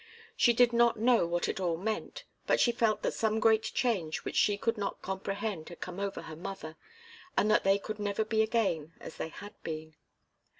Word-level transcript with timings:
She 0.35 0.51
did 0.51 0.73
not 0.73 0.97
know 0.97 1.27
what 1.27 1.47
it 1.47 1.59
all 1.59 1.77
meant, 1.77 2.23
but 2.47 2.59
she 2.59 2.71
felt 2.71 3.03
that 3.03 3.13
some 3.13 3.39
great 3.39 3.61
change 3.61 4.23
which 4.25 4.35
she 4.35 4.57
could 4.57 4.75
not 4.75 5.03
comprehend 5.03 5.69
had 5.69 5.79
come 5.79 5.99
over 5.99 6.23
her 6.23 6.35
mother, 6.35 6.75
and 7.37 7.51
that 7.51 7.63
they 7.63 7.77
could 7.77 7.99
never 7.99 8.25
be 8.25 8.41
again 8.41 8.93
as 8.99 9.17
they 9.17 9.29
had 9.29 9.53
been. 9.61 9.95